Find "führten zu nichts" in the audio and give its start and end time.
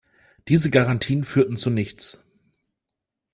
1.23-2.23